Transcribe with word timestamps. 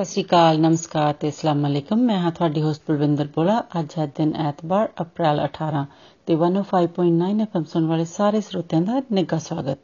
ਸਤਿ 0.00 0.10
ਸ਼੍ਰੀ 0.10 0.22
ਅਕਾਲ, 0.24 0.60
ਨਮਸਕਾਰ 0.60 1.12
ਤੇ 1.12 1.28
ਅਸਲਾਮ 1.28 1.66
ਅਲੈਕਮ। 1.66 1.98
ਮੈਂ 1.98 2.18
ਹਾਂ 2.18 2.30
ਤੁਹਾਡੀ 2.30 2.62
ਹੋਸਟ 2.62 2.82
ਬਲਵਿੰਦਰ 2.88 3.26
ਬੋਲਾ 3.26 3.64
ਅੱਜ 3.80 3.88
ਹੈ 3.98 4.06
ਦਿਨ 4.06 4.34
ਐਤਵਾਰ, 4.36 4.88
ਅਪ੍ਰੈਲ 5.00 5.40
18 5.40 5.84
ਤੇ 6.26 6.36
105.9 6.36 7.40
ਐਫਐਮ 7.40 7.64
ਸੁਣ 7.64 7.86
ਵਾਲੇ 7.86 8.04
ਸਾਰੇ 8.04 8.40
ਸਰੋਤਿਆਂ 8.40 8.82
ਦਾ 8.82 9.02
ਨਿੱਘਾ 9.12 9.38
ਸਵਾਗਤ। 9.38 9.78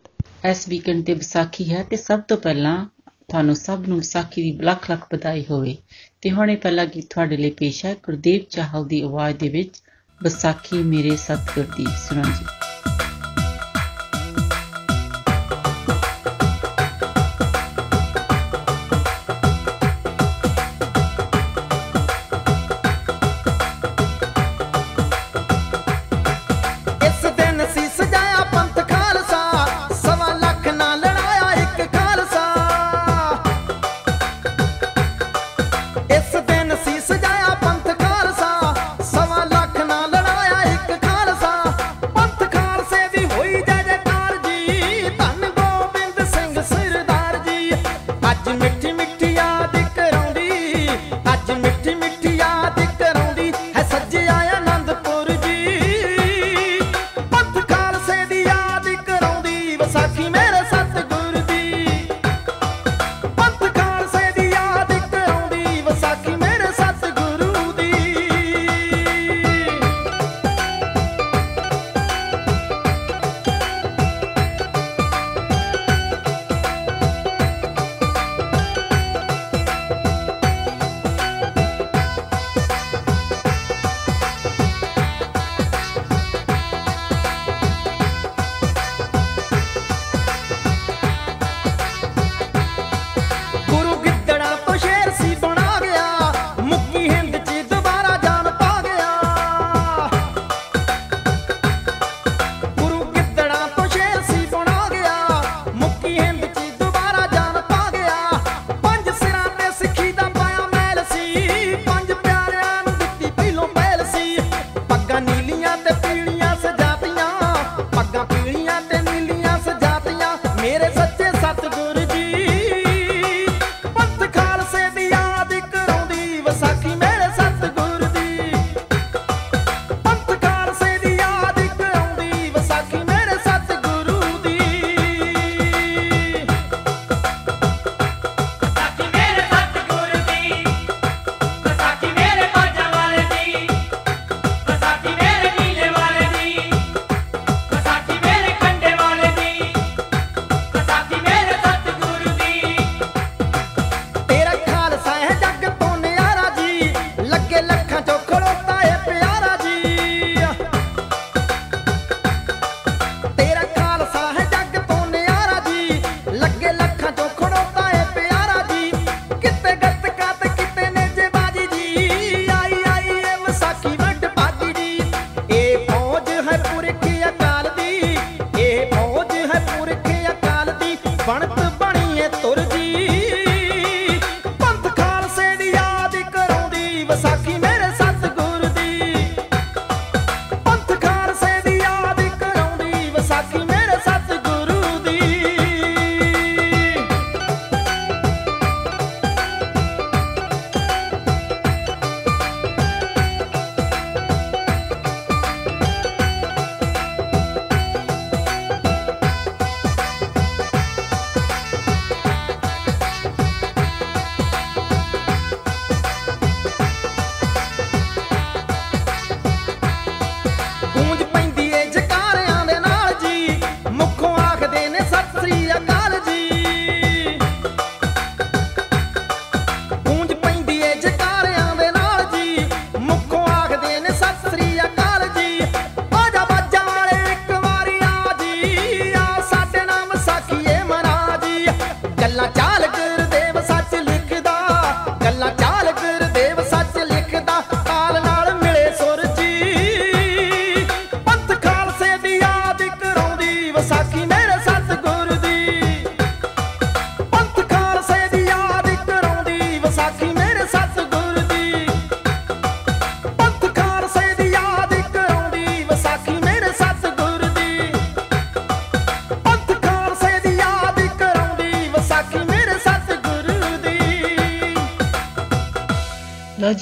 ਇਸ 0.50 0.68
ਵੀਕਐਂਡ 0.68 1.04
ਤੇ 1.04 1.14
ਵਿਸਾਖੀ 1.14 1.72
ਹੈ 1.72 1.82
ਤੇ 1.90 1.96
ਸਭ 1.96 2.20
ਤੋਂ 2.20 2.36
ਪਹਿਲਾਂ 2.36 2.86
ਤੁਹਾਨੂੰ 3.28 3.56
ਸਭ 3.56 3.84
ਨੂੰ 3.88 3.98
ਵਿਸਾਖੀ 3.98 4.42
ਦੀ 4.42 4.58
ਲੱਖ 4.62 4.90
ਲੱਖ 4.90 5.06
ਵਧਾਈ 5.12 5.44
ਹੋਵੇ। 5.50 5.76
ਤੇ 6.20 6.30
ਹੁਣੇ 6.30 6.56
ਪਹਿਲਾ 6.56 6.84
ਗੀਤ 6.84 7.10
ਤੁਹਾਡੇ 7.10 7.36
ਲਈ 7.36 7.50
ਪੇਸ਼ 7.50 7.84
ਹੈ। 7.84 7.94
ਗੁਰਦੇਵ 7.94 8.40
ਚਾਹਲ 8.50 8.84
ਦੀ 8.84 9.00
ਆਵਾਜ਼ 9.00 9.36
ਦੇ 9.36 9.48
ਵਿੱਚ 9.48 9.82
ਵਿਸਾਖੀ 10.22 10.82
ਮੇਰੇ 10.82 11.16
ਸਤਿਗੁਰ 11.16 11.64
ਦੀ। 11.76 11.86
ਸੁਣੋ 12.08 12.22
ਜੀ। 12.22 12.65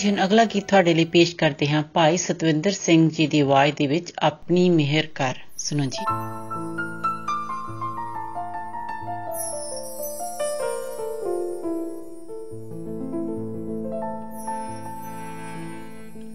ਭਜਨ 0.05 0.25
ਅਗਲਾ 0.25 0.45
ਗੀਤ 0.45 0.65
ਤੁਹਾਡੇ 0.69 0.95
ਲਈ 0.95 1.05
ਪੇਸ਼ 1.05 1.37
ਕਰਦੇ 1.37 1.69
ਹਾਂ। 1.69 1.83
ਭਾਈ 1.95 2.17
ਸਤਵਿੰਦਰ 2.17 2.71
ਸਿੰਘ 2.71 3.11
ਜੀ 3.11 3.27
ਦੀ 3.27 3.41
ਆਵਾਜ਼ 3.41 3.75
ਦੇ 3.77 3.87
ਵਿੱਚ 3.87 4.12
ਆਪਣੀ 4.19 4.71
ਮਿਹਰ 4.71 5.06
ਕਰ। 5.15 5.35
ਸੁਣੋ 5.59 5.85
ਜੀ। 5.85 6.05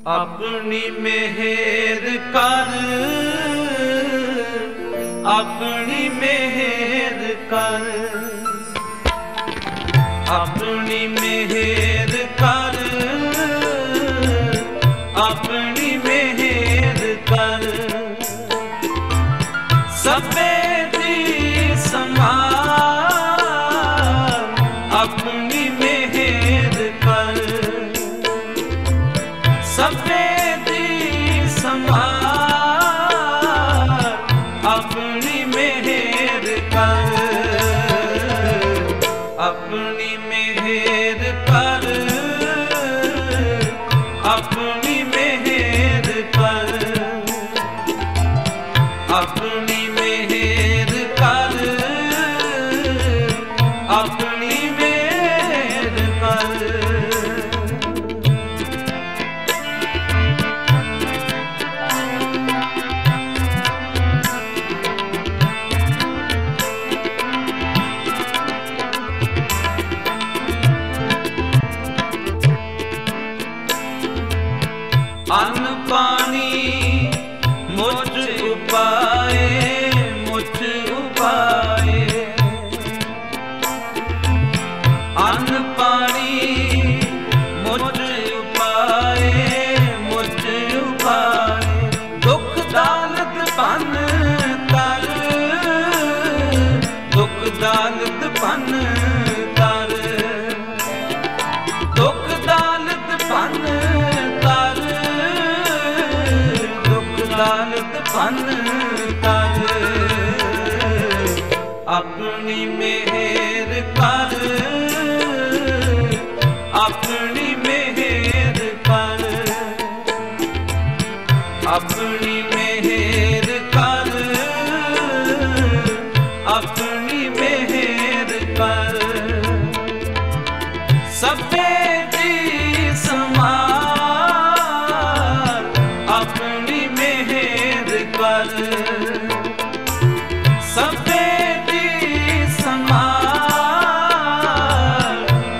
ਆਪਣੀ 0.07 0.89
ਮਿਹਰ 0.89 2.17
ਕਰ। 2.33 2.77
ਆਪਣੀ 5.25 6.09
ਮਿਹਰ 6.09 7.35
ਕਰ। 7.49 8.17
ਆਪਣੀ 10.29 11.07
ਮਿਹਰ 11.07 11.88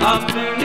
after 0.10 0.59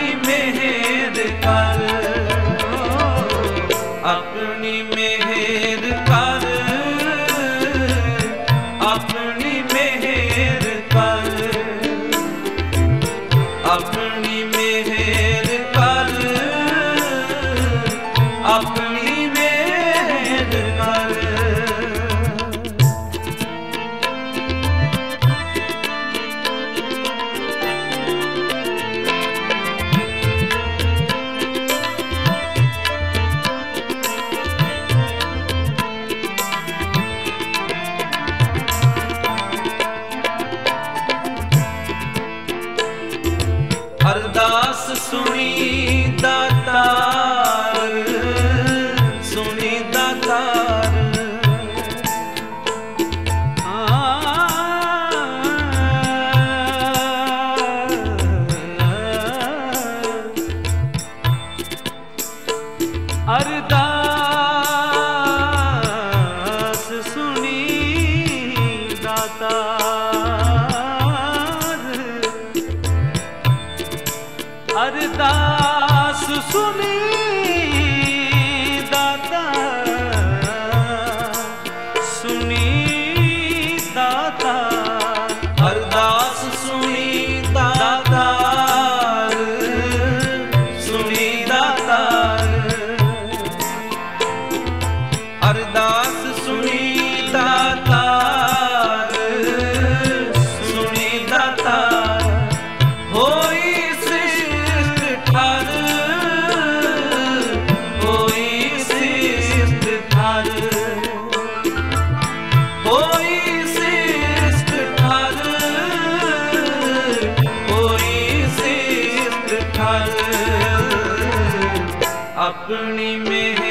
अपनी 122.64 123.16
में 123.16 123.63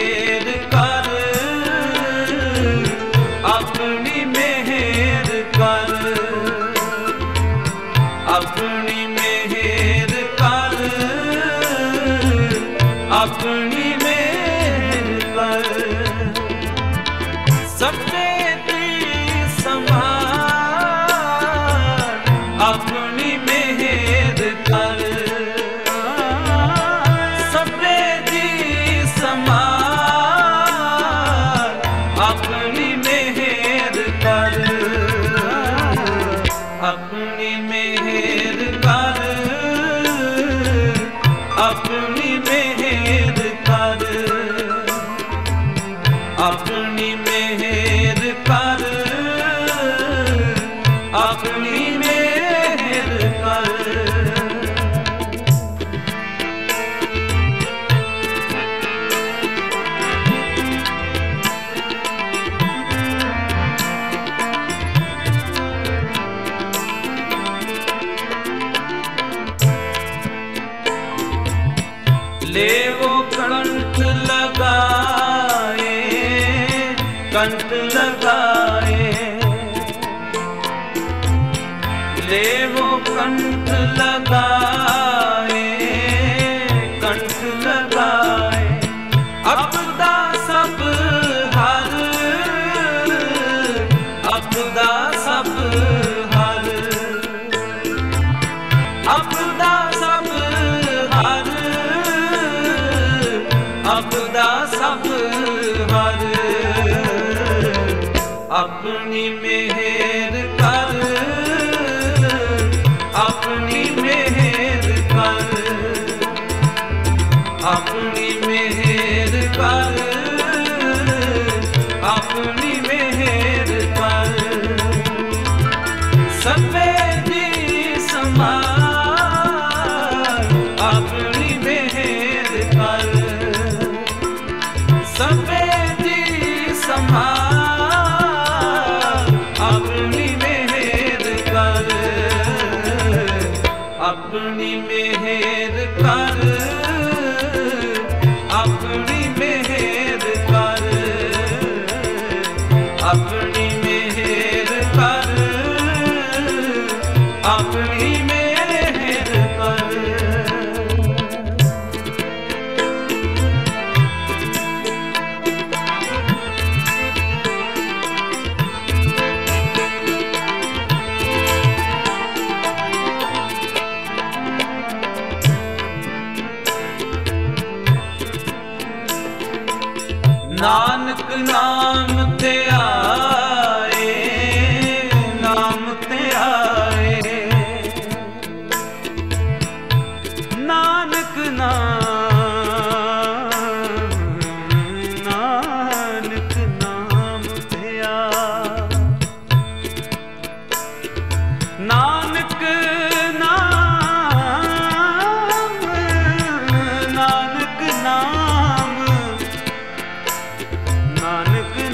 up 99.13 99.29
to 99.29 99.58
down. 99.60 99.83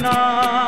ना 0.02 0.59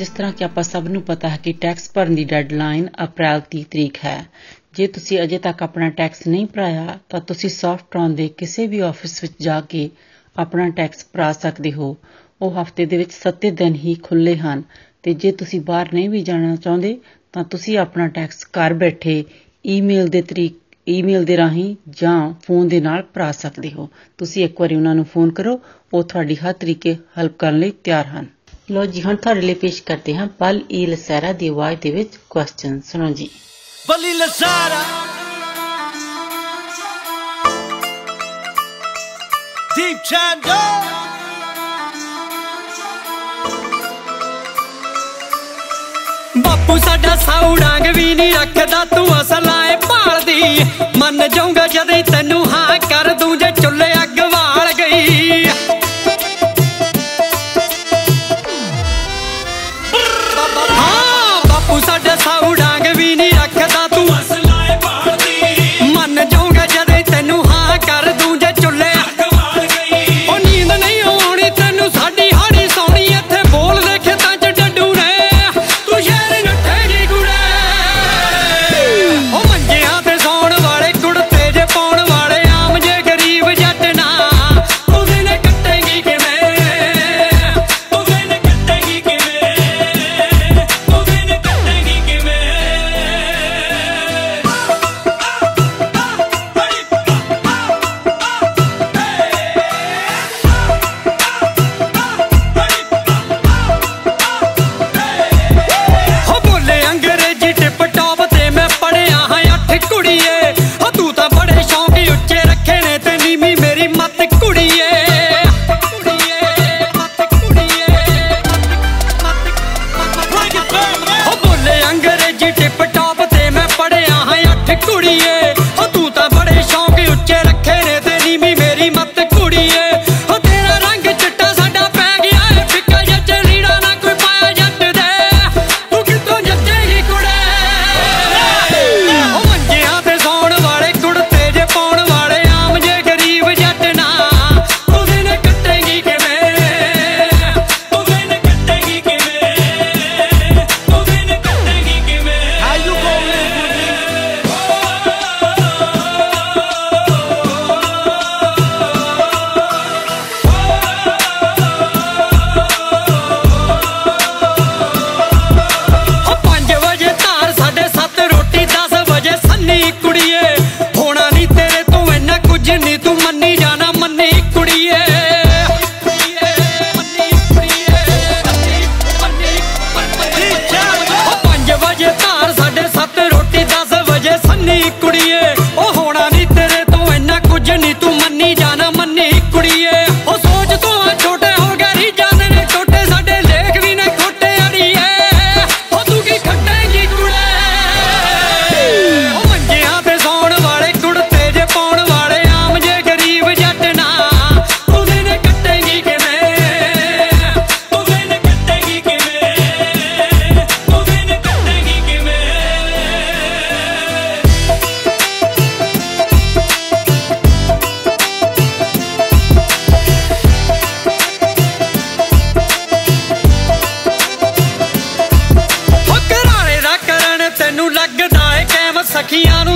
ਜਿਸ 0.00 0.08
ਤਰ੍ਹਾਂ 0.08 0.32
ਕਿ 0.32 0.44
ਆਪਾਂ 0.44 0.62
ਸਭ 0.62 0.86
ਨੂੰ 0.88 1.02
ਪਤਾ 1.02 1.28
ਹੈ 1.28 1.38
ਕਿ 1.42 1.52
ਟੈਕਸ 1.52 1.90
ਭਰਨ 1.94 2.14
ਦੀ 2.14 2.24
ਡੈਡਲਾਈਨ 2.24 2.88
ਅਪ੍ਰੈਲ 3.04 3.40
30 3.50 3.62
ਤਰੀਕ 3.70 3.96
ਹੈ। 4.04 4.24
ਜੇ 4.74 4.86
ਤੁਸੀਂ 4.86 5.20
ਅਜੇ 5.22 5.38
ਤੱਕ 5.38 5.62
ਆਪਣਾ 5.62 5.88
ਟੈਕਸ 5.90 6.26
ਨਹੀਂ 6.26 6.46
ਭਰਾਇਆ, 6.46 6.98
ਤਾਂ 7.08 7.20
ਤੁਸੀਂ 7.20 7.50
ਸੌਫਟਟ੍ਰੌਨ 7.50 8.14
ਦੇ 8.14 8.28
ਕਿਸੇ 8.28 8.66
ਵੀ 8.66 8.78
ਆਫਿਸ 8.80 9.22
ਵਿੱਚ 9.22 9.32
ਜਾ 9.40 9.60
ਕੇ 9.60 9.90
ਆਪਣਾ 10.36 10.68
ਟੈਕਸ 10.68 11.06
ਭਰਾ 11.12 11.32
ਸਕਦੇ 11.32 11.72
ਹੋ। 11.72 11.96
ਉਹ 12.42 12.62
ਹਫ਼ਤੇ 12.62 12.86
ਦੇ 12.86 12.96
ਵਿੱਚ 12.96 13.12
7 13.12 13.50
ਦਿਨ 13.50 13.74
ਹੀ 13.74 13.94
ਖੁੱਲੇ 13.94 14.36
ਹਨ 14.36 14.62
ਤੇ 15.02 15.14
ਜੇ 15.14 15.32
ਤੁਸੀਂ 15.32 15.60
ਬਾਹਰ 15.60 15.92
ਨਹੀਂ 15.94 16.08
ਵੀ 16.10 16.22
ਜਾਣਾ 16.22 16.56
ਚਾਹੁੰਦੇ, 16.56 16.96
ਤਾਂ 17.32 17.44
ਤੁਸੀਂ 17.44 17.78
ਆਪਣਾ 17.78 18.08
ਟੈਕਸ 18.08 18.44
ਘਰ 18.44 18.74
ਬੈਠੇ 18.74 19.24
ਈਮੇਲ 19.66 20.08
ਦੇ 20.08 20.22
ਤਰੀਕ 20.22 20.58
ਈਮੇਲ 20.88 21.24
ਦੇ 21.24 21.36
ਰਾਹੀਂ 21.36 21.76
ਜਾਂ 21.90 22.34
ਫੋਨ 22.42 22.68
ਦੇ 22.68 22.80
ਨਾਲ 22.80 23.02
ਭਰਾ 23.14 23.32
ਸਕਦੇ 23.32 23.72
ਹੋ। 23.72 23.88
ਤੁਸੀਂ 24.18 24.44
ਇੱਕ 24.44 24.60
ਵਾਰੀ 24.60 24.74
ਉਹਨਾਂ 24.74 24.94
ਨੂੰ 24.94 25.04
ਫੋਨ 25.04 25.30
ਕਰੋ, 25.30 25.60
ਉਹ 25.94 26.02
ਤੁਹਾਡੀ 26.02 26.36
ਹਰ 26.36 26.52
ਤਰੀਕੇ 26.52 26.96
ਹੈਲਪ 27.18 27.36
ਕਰਨ 27.38 27.58
ਲਈ 27.58 27.70
ਤਿਆਰ 27.70 28.06
ਹਨ। 28.06 28.39
ਲੋ 28.70 28.84
ਜੀ 28.86 29.02
ਹੁਣ 29.02 29.16
ਤੁਹਾਡੇ 29.16 29.40
ਲਈ 29.40 29.54
ਪੇਸ਼ 29.54 29.82
ਕਰਦੇ 29.82 30.14
ਹਾਂ 30.16 30.26
ਪਲ 30.38 30.60
ਈ 30.70 30.84
ਲਸਾਰਾ 30.86 31.32
ਦੀ 31.32 31.48
ਆਵਾਜ਼ 31.48 31.78
ਦੇ 31.80 31.90
ਵਿੱਚ 31.90 32.16
ਕੁਐਸਚਨ 32.30 32.80
ਸੁਣੋ 32.86 33.10
ਜੀ 33.12 33.28
ਬਲੀ 33.88 34.12
ਲਸਾਰਾ 34.14 34.82
ਦੀਪ 39.76 40.02
ਚੰਦੋ 40.04 40.58
ਬਾਪੂ 46.38 46.76
ਸਾਡਾ 46.78 47.14
ਸੌੜਾਂਗ 47.16 47.86
ਵੀ 47.96 48.14
ਨਹੀਂ 48.14 48.32
ਰੱਖਦਾ 48.34 48.84
ਤੂੰ 48.86 49.06
ਅਸਲਾਏ 49.20 49.76
ਭਾਲਦੀ 49.86 50.64
ਮੰਨ 50.98 51.28
ਜਾਊਗਾ 51.28 51.66
ਜਦ 51.66 51.90
ਤੈਨੂੰ 52.10 52.44
ਹਾਂ 52.50 52.69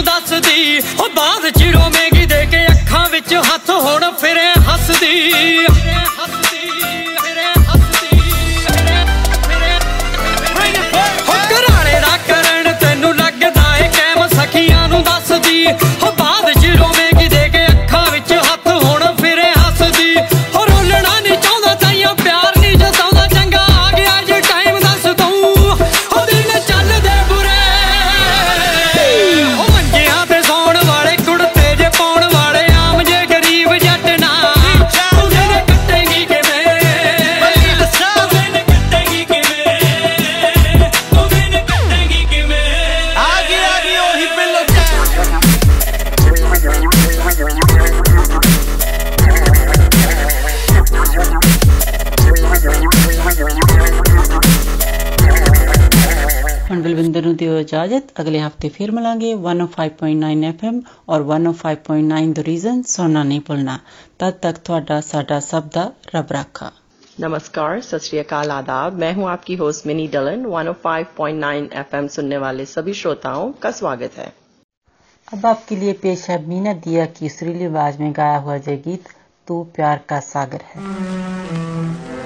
ਦੱਸਦੀ 0.04 0.78
ਉਹ 0.98 1.08
ਬਾਅਦ 1.16 1.48
ਚ 1.58 1.62
ਰੋਵੇਂਗੀ 1.74 2.26
ਦੇ 2.26 2.46
ਕੇ 2.50 2.64
ਅੱਖਾਂ 2.66 3.08
ਵਿੱਚ 3.10 3.34
ਹੱਥ 3.34 3.70
ਹੁਣ 3.70 4.10
ਫਿਰੇ 4.20 4.50
ਹੱਸਦੀ। 4.68 5.64
हो 57.54 57.60
इजाज़त। 57.60 58.14
अगले 58.18 58.38
हफ़्ते 58.40 58.68
फिर 58.76 58.90
मिलेंगे 58.92 59.34
105.9 59.48 60.44
एफएम 60.44 60.80
और 61.08 61.26
105.9 61.32 62.32
द 62.32 62.46
रीजन 62.46 62.82
सोना 62.90 63.22
नहीं 63.24 63.42
भूलना। 63.48 63.76
तब 64.20 64.40
तक 64.42 64.64
ਤੁਹਾਡਾ 64.64 65.00
ਸਾਡਾ 65.02 65.38
ਸਭ 65.42 65.68
ਦਾ 65.74 65.90
ਰੱਬ 66.14 66.32
ਰਾਖਾ 66.32 66.70
नमस्कार 67.18 67.80
सतरीकाल 67.80 68.52
आदाब। 68.52 68.96
मैं 69.00 69.10
हूँ 69.14 69.26
आपकी 69.30 69.56
होस्ट 69.56 69.84
मिनी 69.86 70.06
डलन। 70.14 70.40
105.9 70.52 71.68
एफएम 71.80 72.06
सुनने 72.14 72.38
वाले 72.38 72.64
सभी 72.66 72.94
श्रोताओं 72.94 73.52
का 73.62 73.70
स्वागत 73.72 74.16
है। 74.18 74.26
अब 75.28 75.46
आपके 75.46 75.76
लिए 75.76 75.92
पेश 76.00 76.24
है 76.30 76.38
मीना 76.48 76.72
दिया 76.80 77.04
की 77.12 77.30
सुरीली 77.30 77.66
आवाज़ 77.66 78.02
में 78.02 78.10
गाया 78.16 78.40
हुआ 78.40 78.56
जय 78.60 78.80
गीत 78.86 79.14
तू 79.48 79.62
प्यार 79.76 80.02
का 80.08 80.20
सागर 80.24 80.66
है। 80.72 82.23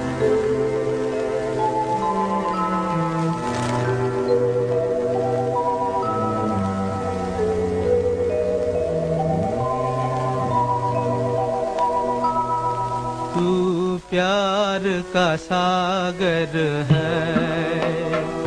प्यार 14.10 14.82
का 15.14 15.36
सागर 15.36 16.56
है। 16.90 18.37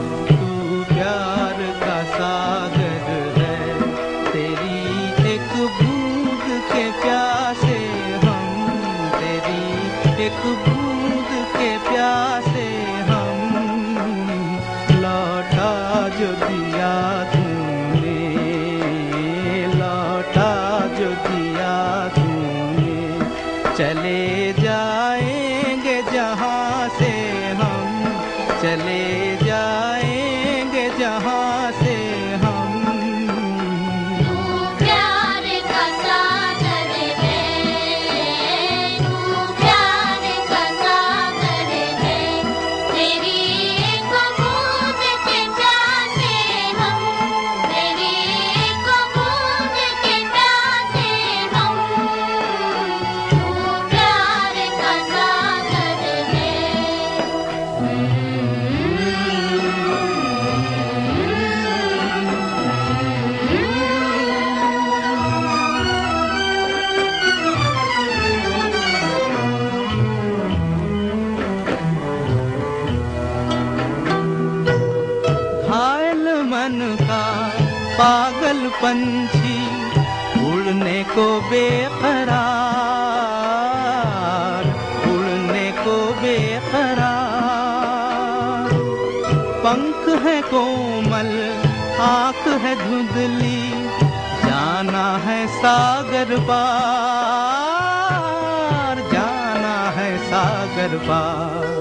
बार 101.07 101.79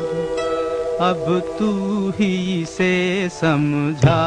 अब 1.08 1.24
तू 1.58 1.70
ही 2.18 2.64
से 2.68 2.94
समझा, 3.32 4.20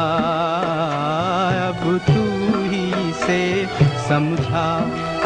अब 1.68 1.82
तू 2.08 2.24
ही 2.70 3.12
से 3.22 3.40
समझा। 4.08 4.66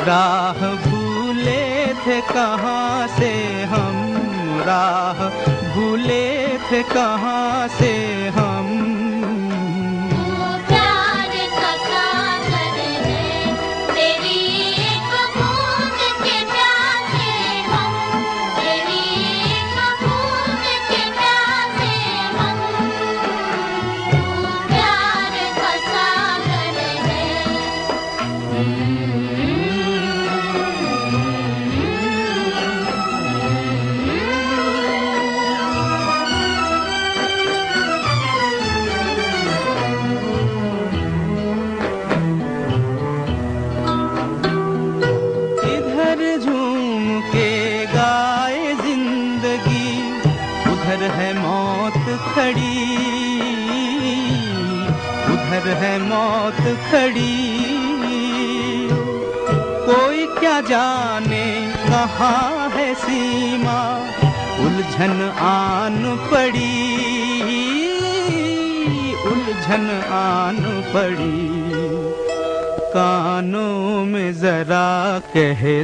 राह 0.09 0.61
भूले 0.85 1.64
थे 2.04 2.20
कहाँ 2.33 3.09
से 3.18 3.33
हम? 3.72 3.96
राह 4.66 5.18
भूले 5.74 6.26
थे 6.70 6.83
कहाँ 6.94 7.68
से 7.78 7.92
हम? 8.37 8.47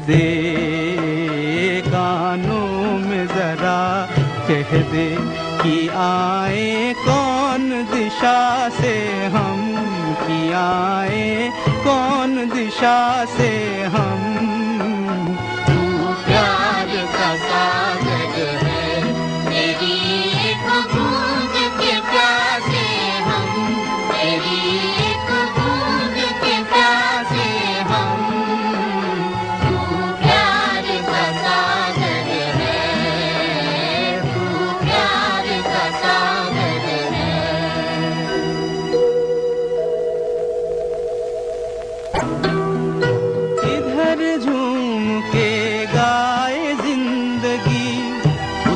दे 0.08 0.24
कानों 1.86 2.98
में 3.08 3.26
जरा 3.26 3.80
कह 4.48 4.70
दे 4.92 5.08
कि 5.62 5.76
आए 6.04 6.92
कौन 7.04 7.68
दिशा 7.92 8.38
से 8.80 8.94
हम 9.36 9.60
कि 10.26 10.40
आए 10.62 11.50
कौन 11.86 12.36
दिशा 12.54 12.98
से 13.36 13.50
हम 13.94 14.03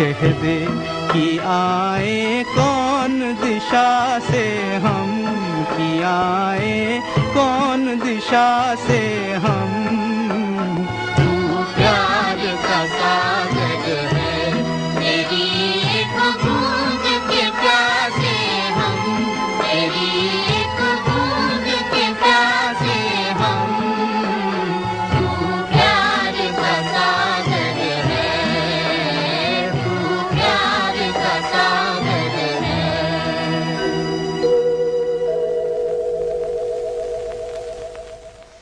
कह 0.00 0.20
दे 0.42 0.56
कि 1.12 1.38
आए 1.44 2.44
कौन 2.48 3.18
दिशा 3.42 4.18
से 4.18 4.44
हम? 4.84 5.10
कि 5.72 6.02
आए 6.02 7.00
कौन 7.36 7.84
दिशा 8.04 8.74
से 8.86 9.00
हम? 9.44 9.76
प्यार 11.76 12.40
का 12.66 12.80
साथ 12.96 13.49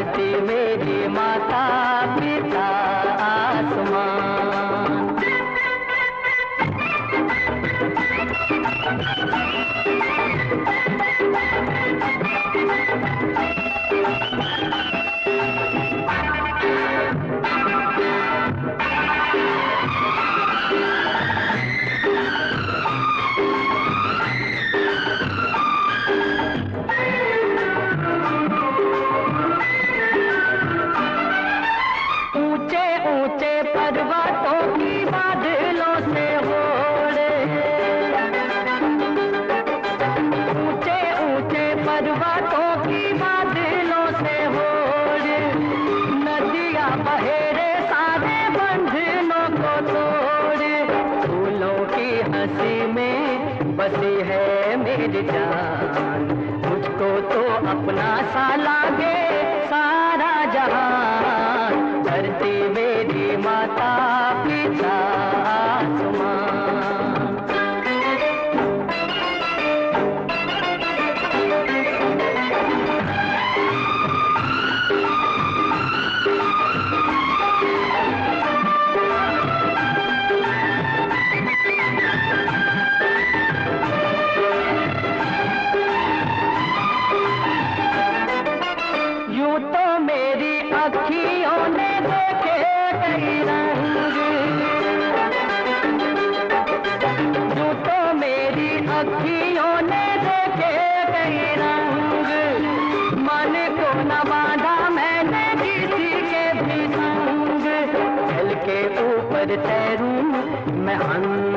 धरती 0.00 0.40
मेरी 0.40 1.08
माता। 1.08 1.89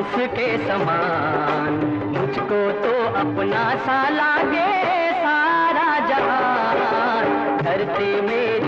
उसके 0.04 0.48
समान। 0.68 1.72
मुझको 2.16 2.60
तो 2.82 2.92
अपना 3.20 3.64
सा 3.86 4.08
लागे 4.08 4.72
सारा 5.12 5.88
जहान। 6.08 7.58
धरती 7.62 8.20
मेरी 8.20 8.63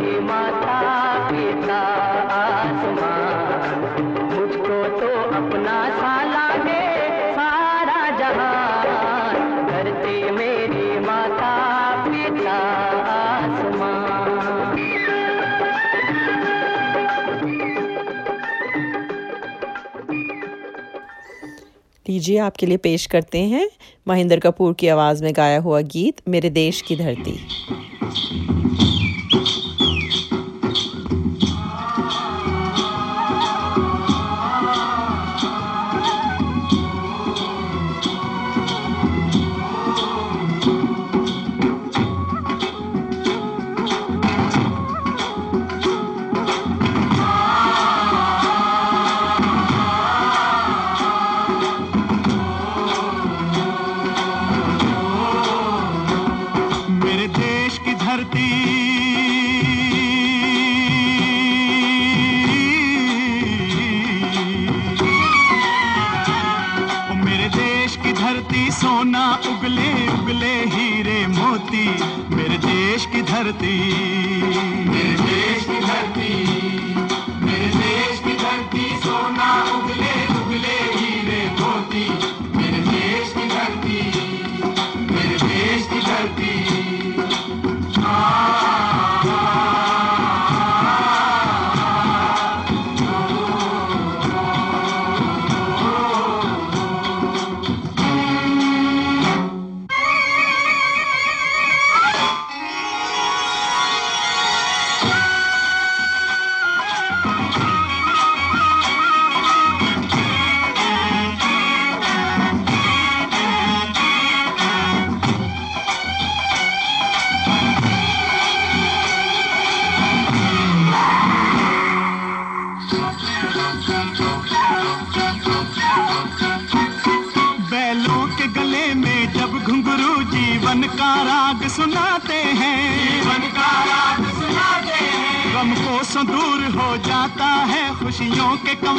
लीजिए, 22.16 22.38
आपके 22.38 22.66
लिए 22.66 22.76
पेश 22.76 23.06
करते 23.06 23.38
हैं 23.38 23.68
महेंद्र 24.08 24.38
कपूर 24.40 24.74
की 24.74 24.88
आवाज़ 24.88 25.24
में 25.24 25.32
गाया 25.36 25.58
हुआ 25.60 25.80
गीत, 25.80 26.22
मेरे 26.28 26.50
देश 26.50 26.80
की 26.80 26.96
धरती। 26.96 27.38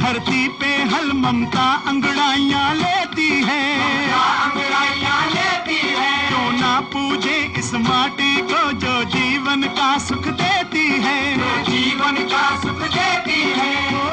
धरती 0.00 0.48
पे 0.48 0.66
हल 0.66 1.12
ममता 1.12 1.82
अंगड़ाइया 1.86 2.72
लेती 2.72 3.28
है। 3.28 3.64
अंगड़ाइया 4.14 5.24
लेती 5.26 5.80
है। 5.88 6.30
जो 6.30 6.50
ना 6.50 6.80
पूजे 6.80 7.54
इस 7.58 7.74
माटी 7.74 8.36
को 8.42 8.72
जो 8.72 9.04
जीवन 9.04 9.62
का 9.62 9.98
सुख 9.98 10.26
देती 10.26 10.86
है। 10.88 11.36
जीवन 11.62 12.16
का 12.16 12.60
सुख 12.60 12.82
देती 12.88 13.40
है। 13.42 14.09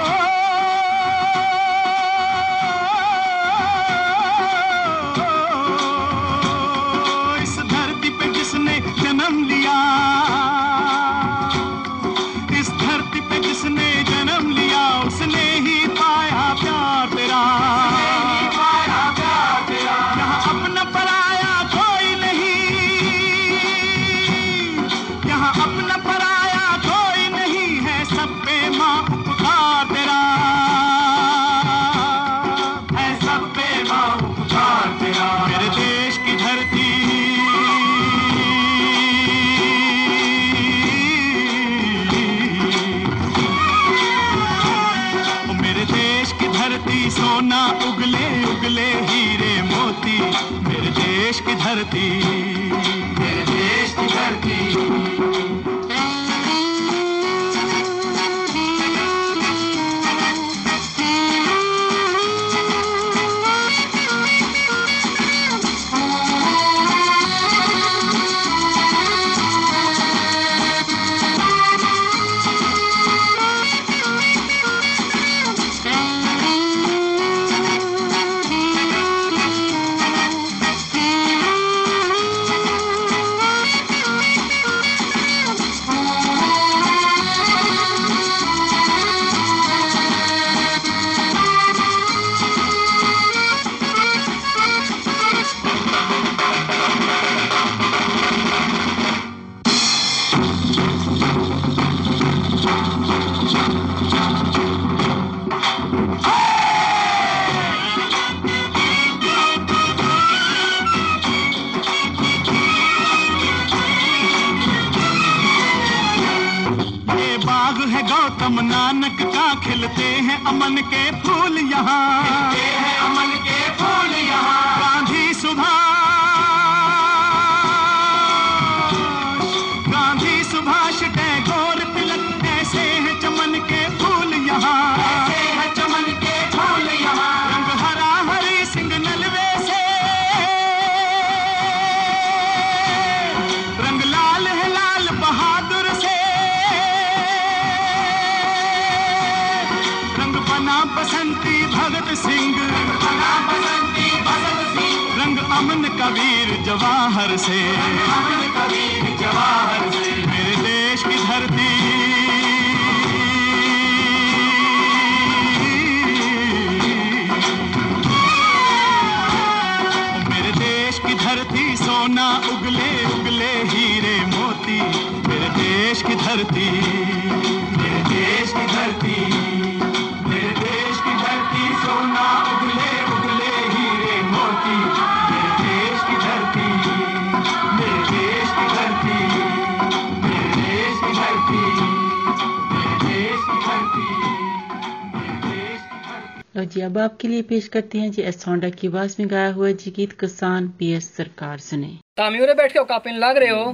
आपके 197.06 197.28
लिए 197.28 197.42
पेश 197.44 197.68
करते 197.68 197.98
हैं 197.98 198.10
जी 198.12 198.22
एस 198.24 198.40
सोंडा 198.40 198.70
की 198.72 198.88
आवाज 198.88 199.16
में 199.20 199.28
गाया 199.30 199.52
हुआ 199.52 199.70
जी 199.76 199.90
गीत 199.92 200.12
किसान 200.20 200.68
पी 200.78 200.92
एस 200.94 201.08
सरकार 201.16 201.58
सुने 201.60 201.88
तामीरे 202.16 202.54
बैठ 202.54 202.72
के 202.72 202.84
कापिन 202.86 203.18
लाग 203.18 203.38
रहे 203.38 203.48
हो 203.50 203.64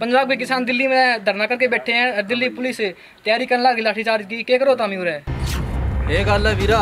पंजाब 0.00 0.28
के 0.28 0.36
किसान 0.38 0.64
दिल्ली 0.66 0.86
में 0.88 1.24
धरना 1.24 1.46
करके 1.46 1.68
बैठे 1.70 1.92
हैं 1.94 2.12
और 2.12 2.22
दिल्ली 2.26 2.48
पुलिस 2.56 2.80
तैयारी 2.80 3.46
करने 3.46 3.62
लगी 3.64 3.82
लाठीचार्ज 3.82 4.26
की 4.26 4.42
क्या 4.44 4.58
करो 4.58 4.74
तामीरे 4.76 5.20
ਇਹ 6.10 6.24
ਗੱਲ 6.26 6.46
ਹੈ 6.46 6.52
ਵੀਰਾ 6.54 6.80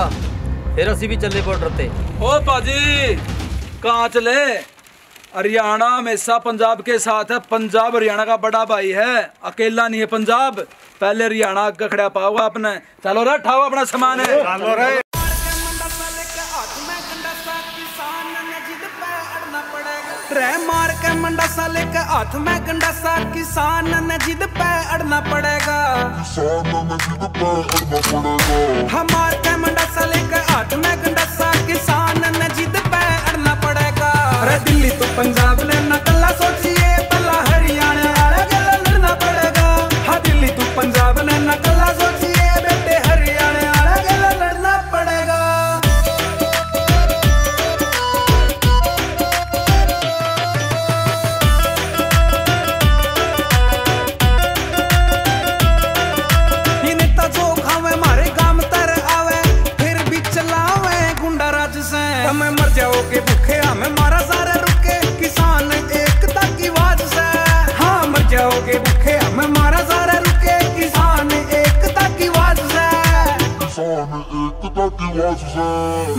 ਫਿਰ 0.76 0.92
ਅਸੀਂ 0.92 1.08
ਵੀ 1.08 1.16
ਚੱਲੇ 1.16 1.40
ਬਾਰਡਰ 1.42 1.70
ਤੇ 1.78 1.88
ओ 2.20 2.28
पाजी 2.46 2.76
कहाँ 3.80 4.08
चले 4.08 4.34
हरियाणा 5.30 5.88
हमेशा 5.88 6.36
पंजाब 6.40 6.80
के 6.82 6.98
साथ 7.00 7.30
है 7.30 7.38
पंजाब 7.50 7.96
हरियाणा 7.96 8.24
का 8.24 8.36
बड़ा 8.38 8.64
भाई 8.66 8.90
है 8.92 9.14
अकेला 9.44 9.88
नहीं 9.88 10.00
है 10.00 10.06
पंजाब 10.08 10.60
पहले 11.00 11.24
हरियाणा 11.24 11.66
आगे 11.68 11.88
खड़ा 11.88 12.08
पाओगा 12.10 12.44
अपने 12.46 12.76
चलो 13.04 13.24
रे 13.24 13.36
ठाओ 13.42 13.60
अपना 13.62 13.84
सामान 13.86 14.20
है 14.22 14.38
चलो 14.44 14.74
रे 14.76 14.99
रे 20.33 20.51
मार 20.65 20.91
के 21.01 21.11
मंडासा 21.13 21.65
लेके 21.67 22.01
हाथ 22.09 22.35
में 22.35 22.57
गंडासा। 22.67 23.13
किसान 23.33 23.87
ने 24.07 24.17
जिद 24.17 24.43
पे 24.57 24.69
अड़ना 24.93 25.19
पड़ेगा। 25.21 25.79
हमार 28.93 29.33
के 29.45 29.55
मंडासा 29.57 30.05
लेके 30.05 30.39
हाथ 30.51 30.69
में 30.83 30.95
गंडासा। 31.03 31.51
किसान 31.67 32.21
ने 32.39 32.47
जिद 32.55 32.75
पे 32.91 33.03
अड़ना 33.29 33.53
पड़ेगा। 33.65 34.11
अरे 34.41 34.57
दिल्ली 34.65 34.91
तो 34.99 35.05
पंजाब 35.17 35.57
ने 35.69 35.79
नकला 35.89 36.31
सोचिए 36.41 36.70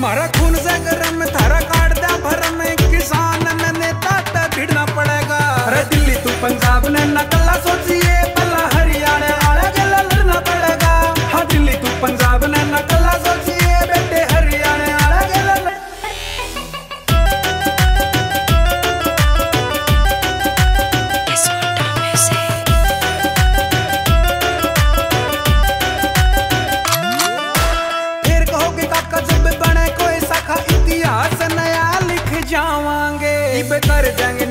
मारा 0.03 0.27
खून 0.37 0.55
से 0.65 0.79
गरम 0.85 1.25
थारा 1.35 1.61
काट 1.71 1.93
दे 1.99 2.51
में 2.59 2.77
किसान 2.91 3.45
ने 3.61 3.71
नेता 3.79 4.19
ते 4.31 4.43
भिड़ना 4.57 4.85
पड़ेगा 4.97 5.39
अरे 5.67 5.83
दिल्ली 5.95 6.15
तू 6.25 6.31
पंजाब 6.43 6.87
ने 6.97 7.05
नकला 7.13 7.55
सोचिए 7.67 8.17
कर 33.87 34.15
जाएँगे 34.19 34.42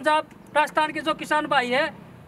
पंजाब 0.00 0.28
राजस्थान 0.56 0.92
के 0.92 1.00
जो 1.00 1.12
किसान 1.14 1.46
भाई 1.46 1.68
है 1.68 1.82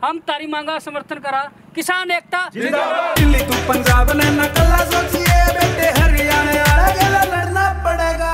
हम 0.05 0.19
तारी 0.21 0.47
मांगा 0.47 0.79
समर्थन 0.79 1.19
करा। 1.19 1.41
किसान 1.75 2.11
एकता 2.11 2.41
दिल्ली 2.55 3.39
तू 3.41 3.55
पंजाब 3.69 4.11
ने 4.11 4.27
नकला 4.31 4.81
सोचिए 4.85 5.39
बेटे 5.57 5.89
हरियाणा। 5.99 6.51
लड़ना 7.25 7.65
पड़ेगा। 7.85 8.33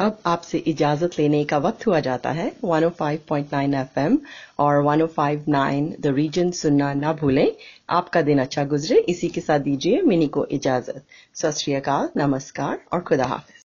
अब 0.00 0.18
आपसे 0.26 0.58
इजाज़त 0.66 1.18
लेने 1.18 1.44
का 1.44 1.58
वक्त 1.58 1.86
हुआ 1.86 2.00
जाता 2.00 2.30
है। 2.30 2.50
105.9 2.64 3.74
एफएम 3.74 4.18
और 4.58 4.82
105.9 4.84 5.92
द 6.00 6.14
रीजन 6.16 6.50
सुनना 6.52 6.92
ना 6.94 7.12
भूलें। 7.12 7.52
आपका 7.90 8.22
दिन 8.22 8.38
अच्छा 8.38 8.64
गुजरे। 8.64 8.98
इसी 9.08 9.28
के 9.28 9.40
साथ 9.40 9.58
दीजिए 9.58 10.00
मिनी 10.02 10.26
को 10.28 10.46
इजाज़त। 10.50 11.04
सत 11.34 12.12
नमस्कार 12.16 12.78
और 12.92 13.00
खुदा 13.00 13.24
हाफिज। 13.24 13.55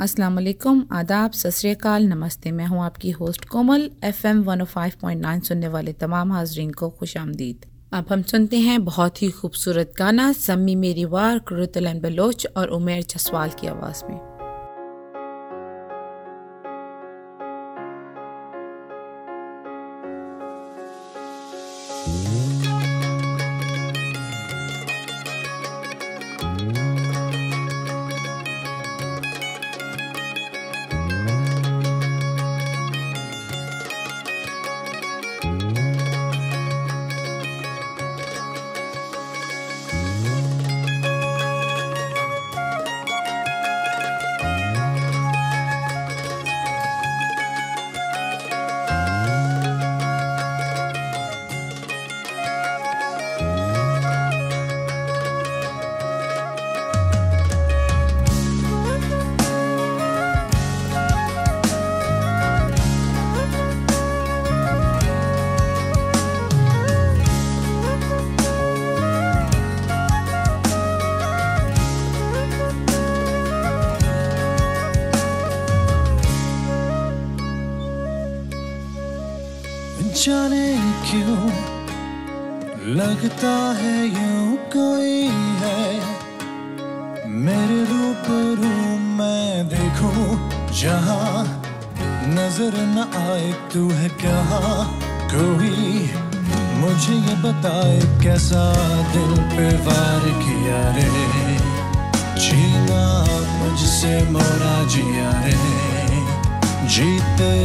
अस्सलाम 0.00 0.34
वालेकुम 0.34 0.86
आदाब, 0.92 1.30
सत 1.30 1.86
नमस्ते। 1.86 2.50
मैं 2.50 2.66
हूँ 2.66 2.82
आपकी 2.84 3.10
होस्ट 3.10 3.44
कोमल, 3.44 3.90
एफएम 4.04 4.42
105.9 4.42 5.40
सुनने 5.40 5.68
वाले 5.68 5.92
तमाम 5.92 6.32
हाजरीन 6.32 6.70
को 6.70 6.88
खुश 6.90 7.16
आमदीद। 7.16 7.66
अब 7.92 8.06
हम 8.10 8.22
सुनते 8.22 8.58
हैं 8.58 8.84
बहुत 8.84 9.22
ही 9.22 9.28
खूबसूरत 9.30 9.92
गाना 9.98 10.32
सम्मी 10.32 10.74
मेरी 10.74 11.04
वार 11.04 11.38
कुरुतलन 11.38 12.00
बलोच 12.00 12.46
और 12.56 12.68
उमेर 12.68 13.02
जसवाल 13.02 13.50
की 13.50 13.66
आवाज़ 13.66 14.04
में। 14.04 14.31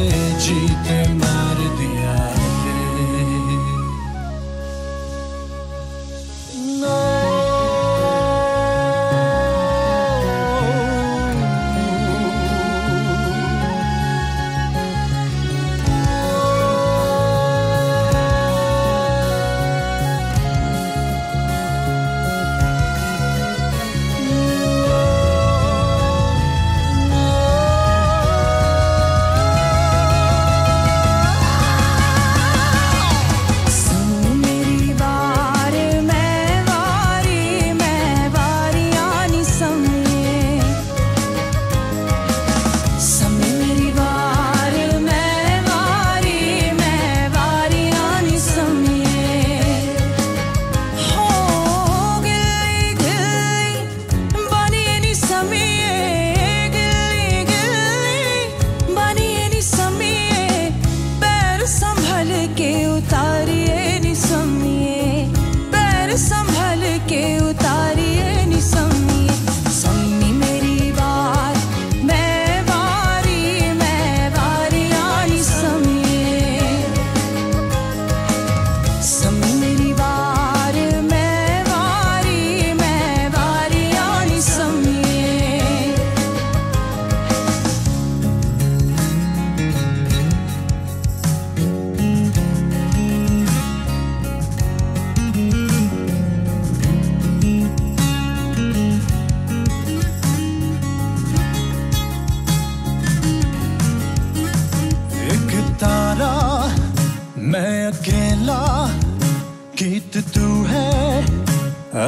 regite 0.10 1.14
mardia 1.20 2.37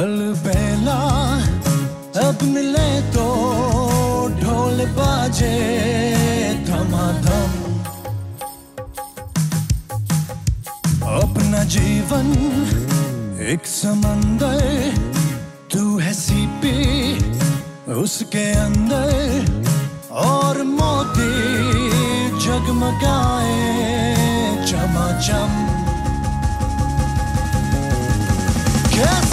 कल 0.00 0.20
बेला, 0.44 1.00
अब 2.18 2.42
मिले 2.42 2.90
तो 3.12 3.24
ढोल 4.40 4.78
बाजे 4.96 5.56
धमाधम 6.68 7.50
अपना 11.16 11.62
जीवन 11.74 12.32
एक 13.52 13.66
समंदर, 13.66 14.64
तू 15.72 15.82
है 15.98 16.12
सीपी 16.14 16.78
उसके 17.94 18.44
अंदर, 18.60 19.68
और 20.24 20.62
मोती 20.70 21.32
जगमगाए 22.46 23.58
चमाचम 24.64 25.20
चम। 25.26 25.78
yes! 28.96 29.29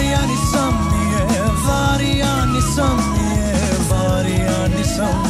Varja 0.00 0.20
nisam 0.26 0.74
nije, 0.92 1.42
varja 1.66 2.44
nisam 2.46 2.96
nije, 3.12 3.54
varja 3.90 4.68
nisam 4.78 5.22
nije. 5.22 5.29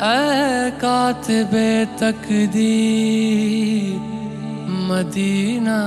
कातबे 0.00 1.70
तकदीर 1.98 3.98
मदीना 4.88 5.80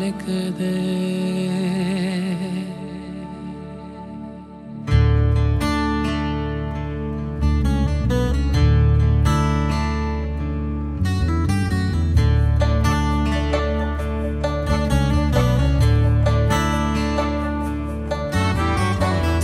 लिख 0.00 0.22
दे। 0.58 0.72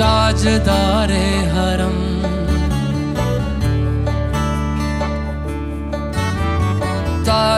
ताजदारे 0.00 1.28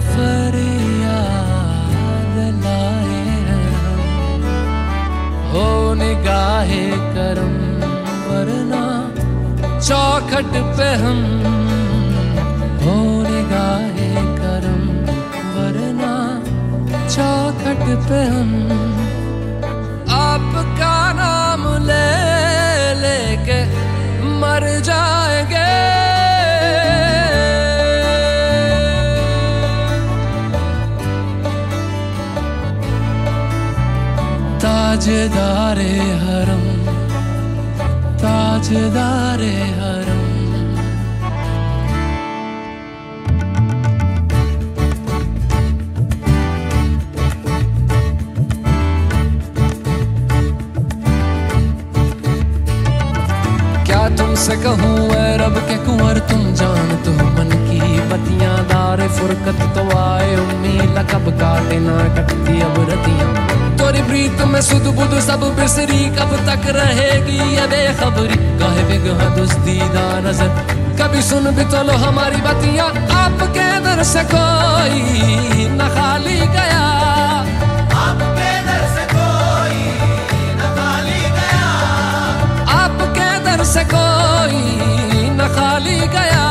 फरियाद 0.00 1.04
लाए 2.64 3.22
हैं। 3.46 3.70
हो 5.52 5.94
निगाहे 5.94 6.90
करम, 6.90 7.54
वरना 8.28 8.84
चौखट 9.80 10.52
पे 10.78 10.88
हम। 10.94 11.20
हो 12.82 13.22
निगाहे 13.22 14.14
करम, 14.14 14.82
वरना 15.54 16.14
चौखट 17.08 18.08
पे 18.08 18.22
हम। 18.24 18.77
ताजदारे 35.08 35.92
हरम 36.22 36.64
ताजदारे 38.22 39.52
हरम। 39.76 40.26
क्या 53.86 54.08
तुमसे 54.16 54.56
कहूँ 54.56 54.94
रब 55.40 55.56
के 55.68 55.76
कुंवर, 55.86 56.18
तुम 56.28 56.52
जान 56.54 56.96
तो 57.04 57.12
मन 57.12 57.56
की 57.64 57.80
बतियाँ 58.12 58.56
दार 58.68 59.08
फुरकत 59.08 59.68
तो 59.76 59.90
आए, 59.98 60.34
उम्मीद 60.36 61.06
कब 61.12 61.36
काटे 61.40 61.78
ना 61.80 61.98
कटती 62.16 62.60
अब 62.60 62.80
रतियाँ। 62.90 63.47
प्रीत 64.02 64.40
में 64.42 64.60
सुध 64.60 64.86
बुध 64.96 65.18
सब 65.20 65.42
बिसरी, 65.56 66.04
कब 66.16 66.30
तक 66.46 66.66
रहेगी 66.76 67.38
ये 67.56 67.66
बेखबरी? 67.66 68.36
काहे 68.58 68.82
बिगह 68.82 69.28
दुस्तीदा 69.36 70.04
नज़र। 70.20 70.50
कभी 71.00 71.22
सुन 71.22 71.50
भी 71.56 71.64
तो 71.64 71.82
लो 71.82 71.92
हमारी 71.92 72.40
बतियाँ, 72.42 72.88
आपके 73.16 73.68
दर 73.80 74.02
से 74.02 74.22
कोई 74.24 75.68
न 75.70 75.88
खाली 75.88 76.38
गया। 76.54 76.86
आपके 77.98 78.50
दर 78.66 78.84
से 78.94 79.04
कोई 79.12 79.82
न 80.56 80.72
खाली 80.76 81.20
गया। 81.38 81.66
आपके 82.78 83.28
दर 83.44 83.64
से 83.64 83.84
कोई 83.84 85.30
न 85.30 85.48
खाली 85.56 85.98
गया। 86.16 86.46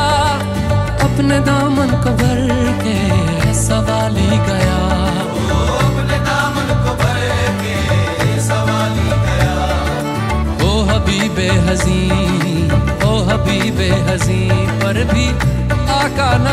अपने 1.08 1.40
दामन 1.40 1.90
को 2.04 2.10
भर 2.16 2.40
के 2.82 2.98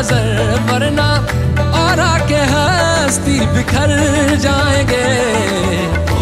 नज़र 0.06 0.60
वरना 0.70 1.06
और 1.78 2.00
आके 2.00 2.40
हस्ती 2.50 3.38
बिखर 3.54 3.90
जाएँगे। 4.44 5.04
ओ 6.14 6.20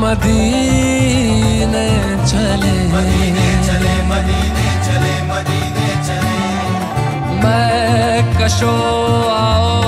मदीने 0.00 1.86
चले 2.26 2.74
मदीने 2.92 3.48
चले 3.66 3.94
मदीने 4.06 4.66
चले 4.86 5.14
मदीने 5.22 5.88
चले। 6.06 6.38
मैं 7.44 8.36
कशो 8.38 8.74
आओ। 9.28 9.79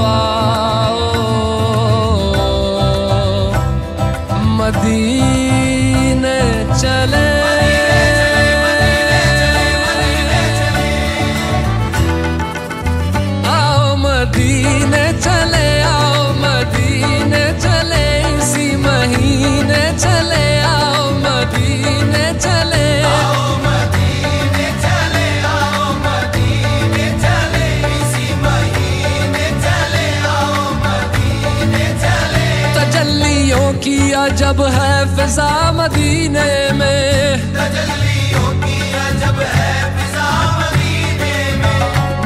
फिजा 35.23 35.73
मदीने 35.73 36.53
में। 36.79 37.37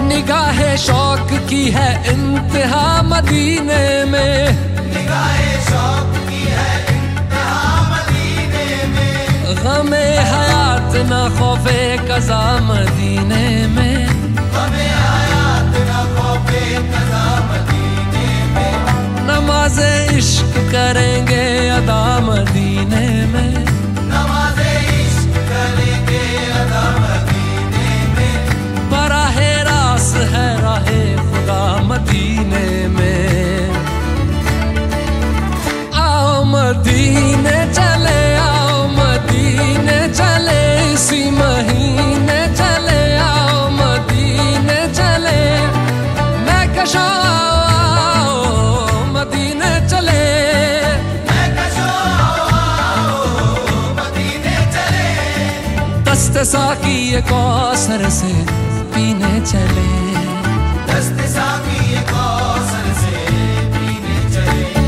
निगाह 0.09 0.59
शौक 0.77 1.29
की 1.49 1.65
है 1.77 1.89
इंतहा 2.13 2.85
मदीने 3.03 3.85
में। 4.05 4.37
मदीने 7.93 8.71
में 8.95 9.19
गमे 9.63 10.07
हयात 10.31 10.93
न 11.11 11.15
खौफे 11.39 11.81
कजा 12.09 12.43
मदीने 12.69 13.47
में। 13.77 13.97
हयात 15.07 15.75
खौफे 16.17 16.65
कजा 16.93 17.25
मदीने 17.49 17.86
नमाज़ 19.67 20.15
इश्क 20.15 20.53
करेंगे 20.71 21.45
अदा 21.75 22.03
मदीने 22.23 23.07
में। 23.33 23.55
नमाज़े 24.11 24.75
इश्क 25.03 25.35
करेंगे 25.51 26.23
अदा 26.61 26.85
मदीने 27.03 27.89
में। 28.15 28.37
बराहे 28.93 29.51
रास 29.67 30.09
है 30.35 30.47
राहे 30.63 31.03
खुदा 31.19 31.61
मदीने 31.83 32.69
में। 32.95 33.71
आओ 36.05 36.45
मदीने 36.55 37.59
चले 37.75 38.23
आओ 38.47 38.87
मदीने 38.95 40.01
चले 40.15 40.63
इसी 40.93 41.23
महीने 41.41 42.41
चले 42.55 43.03
आओ 43.27 43.69
मदीने 43.81 44.81
चले। 45.01 45.41
मैं 46.47 46.65
कशो 46.79 47.07
मदीने 49.17 49.73
चले। 49.91 50.25
दस्त 56.07 56.37
साकी 56.49 56.97
ये 57.13 57.21
कौसर 57.29 58.03
से 58.11 58.33
पीने 58.93 59.35
चले 59.51 59.91
दस्त 60.91 61.19
साकी 61.35 61.79
ये 61.93 62.01
कौसर 62.11 62.87
से 63.01 63.17
पीने 63.75 64.19
चले। 64.35 64.85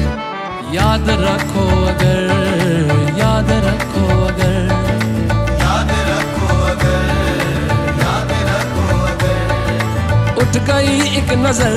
याद 0.77 1.11
रखो 1.25 1.65
अगर 1.93 2.23
याद 3.19 3.51
रखो 3.67 4.05
अगर 4.27 4.57
याद 5.63 5.93
रखो 6.11 6.49
अगर, 6.73 7.07
याद 8.03 8.33
रखो 8.51 8.87
अगर। 9.13 10.43
उठ 10.43 10.61
गई 10.71 10.95
एक 11.21 11.33
नज़र 11.47 11.77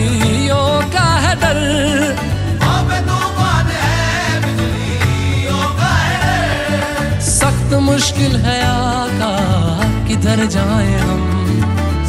बिजलियों 0.00 0.66
का 0.92 1.06
है 1.22 1.34
डर 1.40 1.58
सख्त 7.30 7.74
मुश्किल 7.82 8.36
है 8.44 8.56
आका, 8.66 9.30
किधर 10.08 10.44
जाए 10.54 10.94
हम? 11.00 11.22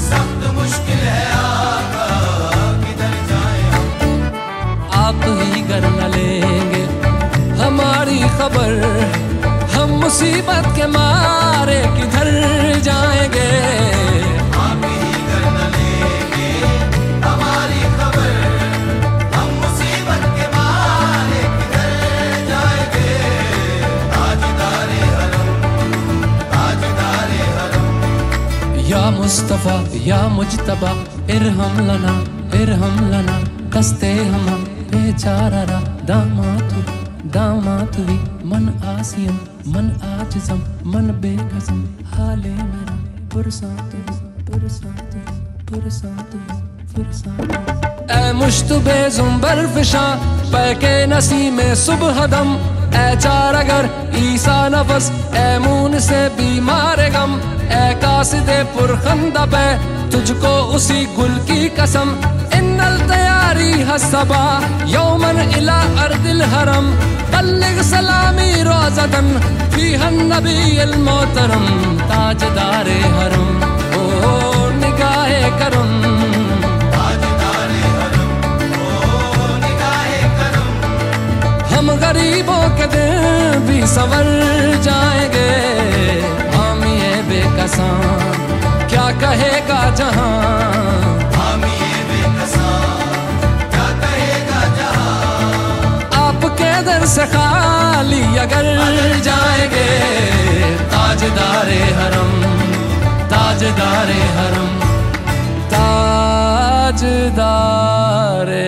सख्त 0.06 0.48
मुश्किल 0.56 1.02
है 1.08 1.26
आका 1.40 2.08
किधर 2.84 3.14
जाए 3.30 3.62
हम 3.74 3.86
आप 5.02 5.24
ही 5.42 5.62
कर 5.70 5.88
न 6.00 6.12
लेंगे 6.16 6.84
हमारी 7.64 8.20
खबर, 8.40 8.74
हम 9.76 9.98
मुसीबत 10.04 10.74
के 10.78 10.88
मारे 10.98 11.82
किधर 11.98 12.32
जाएँगे? 12.90 13.50
मुस्तफ़ा, 29.22 29.74
या 30.06 30.20
मुजतबा, 30.28 30.92
इरहम 31.30 31.76
लना 31.88 32.14
इरहम 32.60 32.96
लना 33.10 33.36
कस्ते 33.74 34.12
हम 34.32 34.48
बेचारा 34.92 35.80
दामातु 36.10 36.82
दामातुवी 37.36 38.18
मन 38.50 38.66
आसियम 38.94 39.38
मन 39.74 39.92
आज़म 40.06 40.60
मन 40.92 41.12
बेकसम 41.22 41.80
हाले 42.14 42.56
मेरा, 42.72 42.96
पुरसातु 43.34 44.00
पुरसातु 44.48 45.20
पुरसातु 45.70 46.40
पुरसातु 46.96 48.10
ऐ 48.12 48.34
मुश्तबे 48.34 49.00
जुम्बर 49.18 49.66
फिशा, 49.76 50.04
पैके 50.52 50.96
नसी 51.08 51.50
में 51.52 51.74
सुबह 51.86 52.26
दम 52.34 52.50
ऐ 52.98 53.16
चार 53.16 53.56
अगर 53.56 53.90
ईसा 54.18 54.60
नफस 54.74 55.12
ऐ 55.36 55.58
मून 55.60 56.00
से 56.02 56.28
बीमार 56.38 57.10
गम। 57.16 57.40
ऐ 57.72 57.94
कासिदे 58.02 58.60
पुरखंदा 58.74 59.46
पे 59.54 59.66
तुझको 60.12 60.54
उसी 60.76 61.00
गुल 61.16 61.36
की 61.48 61.62
कसम। 61.80 62.10
इन्नल 62.58 62.98
तैयारी 63.10 63.72
हसबा 63.90 64.44
यौमन 64.88 65.40
इला 65.58 65.80
अर्दिल 66.04 66.42
हरम। 66.54 66.88
बल्लिग 67.34 67.82
सलामी 67.92 68.52
रोजदन 68.64 69.28
फीहन 69.74 70.16
नबी 70.32 70.78
अल 70.78 70.94
मोहतरम। 71.08 71.66
ताजदारे 72.10 73.00
हरम, 73.18 73.50
ओ 74.00 74.04
ओ 74.30 74.70
निगाहे 74.82 75.44
करम। 75.62 75.90
हम 81.72 81.90
गरीबों 82.02 82.64
के 82.78 82.86
दिन 82.88 83.64
भी 83.68 83.80
संवर 83.88 84.28
जाएँगे। 84.84 85.50
बेकसान 87.56 88.88
क्या 88.92 89.06
कहेगा 89.22 89.80
जहाँ 90.00 90.30
क्या 93.74 93.88
कहेगा 94.04 94.62
जहाँ? 94.78 95.50
आपके 96.24 96.72
दर 96.88 97.04
से 97.16 97.26
खाली 97.34 98.22
अगर 98.46 98.66
जाएँगे, 99.28 99.90
ताजदारे 100.94 101.82
हरम 102.00 102.32
ताजदारे 103.34 104.20
हरम, 104.38 104.72
ताजदारे 106.94 108.68